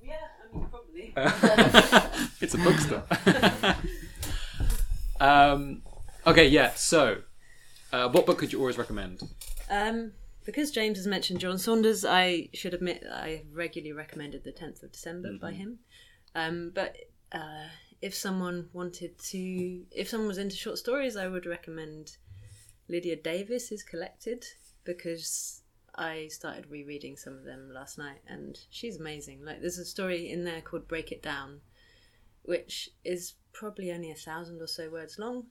[0.02, 1.12] Yeah, I mean, probably.
[2.40, 3.04] it's a bookstore.
[5.20, 5.82] um,
[6.26, 6.72] okay, yeah.
[6.74, 7.18] So,
[7.92, 9.22] uh, what book could you always recommend?
[9.70, 10.12] Um,
[10.44, 14.52] because James has mentioned John Saunders, I should admit that I have regularly recommended the
[14.52, 15.78] 10th of December by him.
[16.34, 16.96] Um, but
[17.30, 17.68] uh,
[18.00, 22.16] if someone wanted to, if someone was into short stories, I would recommend
[22.88, 24.44] Lydia Davis is Collected
[24.84, 25.62] because
[25.94, 29.44] I started rereading some of them last night and she's amazing.
[29.44, 31.60] Like, there's a story in there called Break It Down,
[32.42, 35.44] which is probably only a thousand or so words long,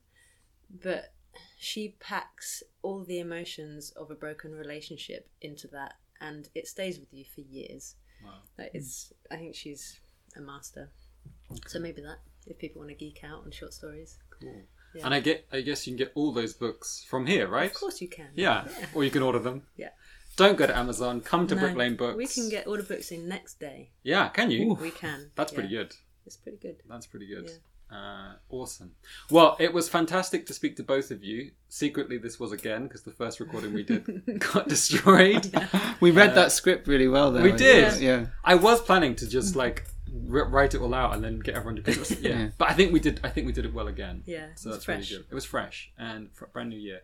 [0.84, 1.13] but
[1.57, 7.13] she packs all the emotions of a broken relationship into that and it stays with
[7.13, 7.95] you for years.
[8.23, 8.32] Wow.
[8.57, 9.99] Like it's I think she's
[10.38, 10.89] a master.
[11.67, 14.17] So maybe that if people want to geek out on short stories.
[14.39, 14.61] Cool.
[14.94, 15.06] Yeah.
[15.06, 17.70] And I get, I guess you can get all those books from here, right?
[17.70, 18.28] Of course you can.
[18.36, 18.68] Yeah.
[18.94, 19.64] Or you can order them.
[19.78, 19.89] Yeah.
[20.38, 21.22] Don't go to Amazon.
[21.22, 22.18] Come to No, Brick Lane Books.
[22.18, 23.92] We can get all the books in next day.
[24.04, 24.74] Yeah, can you?
[24.74, 25.32] We can.
[25.36, 25.60] That's yeah.
[25.60, 25.94] pretty good.
[26.26, 26.78] It's pretty good.
[26.89, 27.52] That's pretty good.
[27.92, 28.94] Uh, awesome.
[29.30, 31.52] Well, it was fantastic to speak to both of you.
[31.68, 35.54] Secretly, this was again because the first recording we did got destroyed.
[36.00, 37.42] We read that script really well, though.
[37.44, 37.84] we did.
[37.84, 38.00] guess.
[38.00, 38.28] Yeah.
[38.46, 41.82] I was planning to just like r- write it all out and then get everyone
[41.82, 41.84] to.
[41.84, 42.30] 'cause it yeah.
[42.30, 42.49] Yeah.
[42.57, 43.20] but I think we did.
[43.24, 44.24] I think we did it well again.
[44.26, 45.09] Yeah, so that's fresh.
[45.12, 45.32] really good.
[45.32, 47.01] It was fresh and fr- brand new year.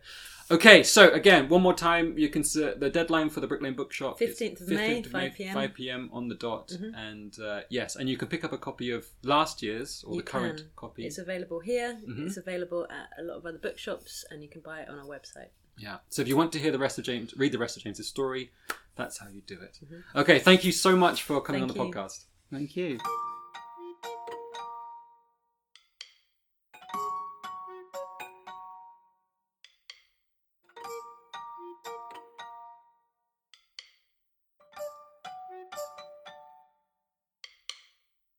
[0.50, 3.74] Okay, so again, one more time, you can see the deadline for the Brick Lane
[3.74, 4.20] Bookshop.
[4.22, 5.54] is 15th of May, 5 p.m.
[5.54, 6.08] 5 p.m.
[6.12, 6.92] on the dot, Mhm.
[6.96, 10.20] and uh, yes, and you can pick up a copy of last year's or You
[10.22, 10.70] the current can.
[10.76, 11.06] copy.
[11.06, 11.98] It's available here.
[12.08, 12.26] Mhm.
[12.26, 15.04] It's available at a lot of other bookshops, and you can buy it on our
[15.06, 15.50] website.
[15.76, 15.98] Yeah.
[16.08, 18.08] So if you want to hear the rest of James, read the rest of James's
[18.08, 18.50] story,
[18.96, 19.78] that's how you do it.
[19.84, 20.18] Mm-hmm.
[20.18, 20.38] Okay.
[20.38, 21.92] Thank you so much for coming Thank on the you.
[21.92, 22.24] podcast.
[22.50, 22.98] Thank you.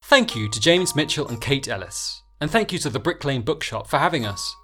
[0.04, 3.44] Thank you to James Mitchell and Kate Ellis, and thank you to the Brick Lane
[3.44, 4.56] Bookshop for having us.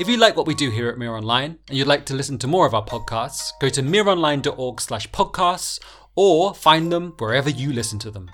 [0.00, 2.38] If you like what we do here at Mirror Online and you'd like to listen
[2.38, 5.78] to more of our podcasts, go to mirroronline.org slash podcasts
[6.16, 8.30] or find them wherever you listen to them.